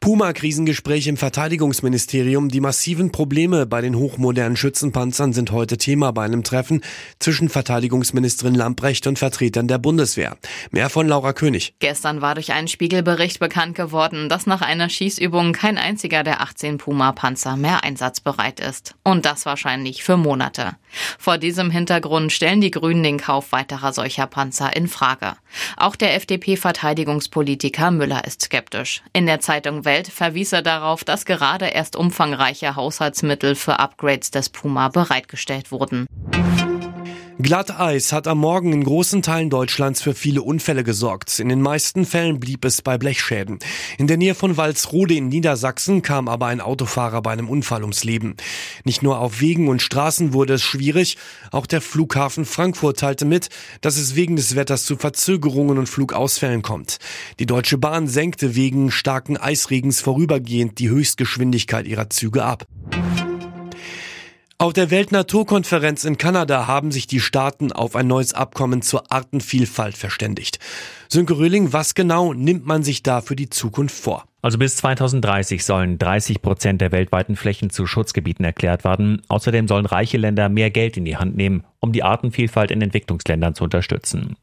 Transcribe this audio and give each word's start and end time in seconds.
Puma-Krisengespräch 0.00 1.08
im 1.08 1.16
Verteidigungsministerium. 1.16 2.48
Die 2.48 2.60
massiven 2.60 3.10
Probleme 3.10 3.66
bei 3.66 3.80
den 3.80 3.96
hochmodernen 3.96 4.56
Schützenpanzern 4.56 5.32
sind 5.32 5.50
heute 5.50 5.76
Thema 5.76 6.12
bei 6.12 6.24
einem 6.24 6.44
Treffen 6.44 6.82
zwischen 7.18 7.48
Verteidigungsministerin 7.48 8.54
Lamprecht 8.54 9.08
und 9.08 9.18
Vertretern 9.18 9.66
der 9.66 9.78
Bundeswehr. 9.78 10.36
Mehr 10.70 10.88
von 10.88 11.08
Laura 11.08 11.32
König. 11.32 11.74
Gestern 11.80 12.22
war 12.22 12.36
durch 12.36 12.52
einen 12.52 12.68
Spiegelbericht 12.68 13.40
bekannt 13.40 13.74
geworden, 13.74 14.28
dass 14.28 14.46
nach 14.46 14.62
einer 14.62 14.88
Schießübung 14.88 15.52
kein 15.52 15.76
einziger 15.76 16.22
der 16.22 16.42
18 16.42 16.78
Puma-Panzer 16.78 17.56
mehr 17.56 17.82
einsatzbereit 17.82 18.60
ist. 18.60 18.94
Und 19.02 19.26
das 19.26 19.46
wahrscheinlich 19.46 20.04
für 20.04 20.16
Monate. 20.16 20.76
Vor 21.18 21.38
diesem 21.38 21.70
Hintergrund 21.70 22.32
stellen 22.32 22.60
die 22.60 22.70
Grünen 22.70 23.02
den 23.02 23.18
Kauf 23.18 23.52
weiterer 23.52 23.92
solcher 23.92 24.26
Panzer 24.26 24.74
in 24.74 24.88
Frage. 24.88 25.34
Auch 25.76 25.96
der 25.96 26.14
FDP-Verteidigungspolitiker 26.14 27.90
Müller 27.90 28.24
ist 28.24 28.42
skeptisch. 28.42 29.02
In 29.12 29.26
der 29.26 29.40
Zeitung 29.40 29.84
Welt 29.88 30.08
verwies 30.08 30.52
er 30.52 30.60
darauf, 30.60 31.02
dass 31.02 31.24
gerade 31.24 31.64
erst 31.64 31.96
umfangreiche 31.96 32.76
Haushaltsmittel 32.76 33.54
für 33.54 33.78
Upgrades 33.78 34.30
des 34.30 34.50
Puma 34.50 34.88
bereitgestellt 34.88 35.72
wurden. 35.72 36.06
Glatteis 37.40 38.12
hat 38.12 38.26
am 38.26 38.38
Morgen 38.38 38.72
in 38.72 38.82
großen 38.82 39.22
Teilen 39.22 39.48
Deutschlands 39.48 40.02
für 40.02 40.12
viele 40.12 40.42
Unfälle 40.42 40.82
gesorgt. 40.82 41.38
In 41.38 41.48
den 41.48 41.62
meisten 41.62 42.04
Fällen 42.04 42.40
blieb 42.40 42.64
es 42.64 42.82
bei 42.82 42.98
Blechschäden. 42.98 43.60
In 43.96 44.08
der 44.08 44.16
Nähe 44.16 44.34
von 44.34 44.56
Walsrode 44.56 45.14
in 45.14 45.28
Niedersachsen 45.28 46.02
kam 46.02 46.26
aber 46.26 46.46
ein 46.46 46.60
Autofahrer 46.60 47.22
bei 47.22 47.30
einem 47.30 47.48
Unfall 47.48 47.82
ums 47.82 48.02
Leben. 48.02 48.34
Nicht 48.82 49.04
nur 49.04 49.20
auf 49.20 49.40
Wegen 49.40 49.68
und 49.68 49.82
Straßen 49.82 50.32
wurde 50.32 50.54
es 50.54 50.62
schwierig, 50.62 51.16
auch 51.52 51.66
der 51.66 51.80
Flughafen 51.80 52.44
Frankfurt 52.44 52.98
teilte 52.98 53.24
mit, 53.24 53.50
dass 53.82 53.98
es 53.98 54.16
wegen 54.16 54.34
des 54.34 54.56
Wetters 54.56 54.84
zu 54.84 54.96
Verzögerungen 54.96 55.78
und 55.78 55.88
Flugausfällen 55.88 56.62
kommt. 56.62 56.98
Die 57.38 57.46
Deutsche 57.46 57.78
Bahn 57.78 58.08
senkte 58.08 58.56
wegen 58.56 58.90
starken 58.90 59.36
Eisregens 59.36 60.00
vorübergehend 60.00 60.80
die 60.80 60.88
Höchstgeschwindigkeit 60.88 61.86
ihrer 61.86 62.10
Züge 62.10 62.42
ab. 62.42 62.66
Auf 64.60 64.72
der 64.72 64.90
Weltnaturkonferenz 64.90 66.04
in 66.04 66.18
Kanada 66.18 66.66
haben 66.66 66.90
sich 66.90 67.06
die 67.06 67.20
Staaten 67.20 67.70
auf 67.70 67.94
ein 67.94 68.08
neues 68.08 68.34
Abkommen 68.34 68.82
zur 68.82 69.12
Artenvielfalt 69.12 69.96
verständigt. 69.96 70.58
Sönke 71.08 71.38
Röhling, 71.38 71.72
was 71.72 71.94
genau 71.94 72.34
nimmt 72.34 72.66
man 72.66 72.82
sich 72.82 73.04
da 73.04 73.20
für 73.20 73.36
die 73.36 73.50
Zukunft 73.50 73.94
vor? 73.94 74.24
Also 74.42 74.58
bis 74.58 74.74
2030 74.78 75.64
sollen 75.64 75.96
30 75.96 76.42
Prozent 76.42 76.80
der 76.80 76.90
weltweiten 76.90 77.36
Flächen 77.36 77.70
zu 77.70 77.86
Schutzgebieten 77.86 78.44
erklärt 78.44 78.82
werden. 78.82 79.22
Außerdem 79.28 79.68
sollen 79.68 79.86
reiche 79.86 80.18
Länder 80.18 80.48
mehr 80.48 80.70
Geld 80.70 80.96
in 80.96 81.04
die 81.04 81.16
Hand 81.16 81.36
nehmen, 81.36 81.62
um 81.78 81.92
die 81.92 82.02
Artenvielfalt 82.02 82.72
in 82.72 82.82
Entwicklungsländern 82.82 83.54
zu 83.54 83.62
unterstützen. 83.62 84.34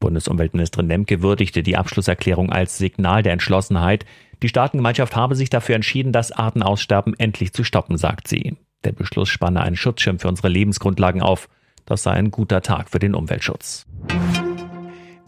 Bundesumweltministerin 0.00 0.88
Lemke 0.88 1.22
würdigte 1.22 1.62
die 1.62 1.78
Abschlusserklärung 1.78 2.52
als 2.52 2.76
Signal 2.76 3.22
der 3.22 3.32
Entschlossenheit. 3.32 4.04
Die 4.42 4.50
Staatengemeinschaft 4.50 5.16
habe 5.16 5.34
sich 5.34 5.48
dafür 5.48 5.76
entschieden, 5.76 6.12
das 6.12 6.30
Artenaussterben 6.30 7.18
endlich 7.18 7.54
zu 7.54 7.64
stoppen, 7.64 7.96
sagt 7.96 8.28
sie. 8.28 8.54
Der 8.84 8.92
Beschluss 8.92 9.28
spanne 9.28 9.60
einen 9.60 9.76
Schutzschirm 9.76 10.18
für 10.18 10.28
unsere 10.28 10.48
Lebensgrundlagen 10.48 11.22
auf. 11.22 11.48
Das 11.86 12.02
sei 12.02 12.12
ein 12.12 12.30
guter 12.30 12.62
Tag 12.62 12.90
für 12.90 12.98
den 12.98 13.14
Umweltschutz. 13.14 13.86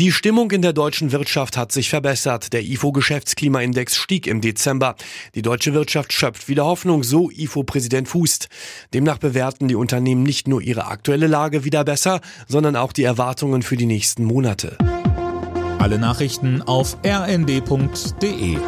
Die 0.00 0.12
Stimmung 0.12 0.52
in 0.52 0.62
der 0.62 0.72
deutschen 0.72 1.10
Wirtschaft 1.10 1.56
hat 1.56 1.72
sich 1.72 1.90
verbessert. 1.90 2.52
Der 2.52 2.62
IFO-Geschäftsklimaindex 2.62 3.96
stieg 3.96 4.28
im 4.28 4.40
Dezember. 4.40 4.94
Die 5.34 5.42
deutsche 5.42 5.74
Wirtschaft 5.74 6.12
schöpft 6.12 6.48
wieder 6.48 6.64
Hoffnung, 6.64 7.02
so 7.02 7.30
IFO-Präsident 7.30 8.06
Fußt. 8.06 8.48
Demnach 8.94 9.18
bewerten 9.18 9.66
die 9.66 9.74
Unternehmen 9.74 10.22
nicht 10.22 10.46
nur 10.46 10.62
ihre 10.62 10.86
aktuelle 10.86 11.26
Lage 11.26 11.64
wieder 11.64 11.82
besser, 11.82 12.20
sondern 12.46 12.76
auch 12.76 12.92
die 12.92 13.02
Erwartungen 13.02 13.62
für 13.62 13.76
die 13.76 13.86
nächsten 13.86 14.22
Monate. 14.22 14.78
Alle 15.80 15.98
Nachrichten 15.98 16.62
auf 16.62 16.96
rnd.de 17.04 18.58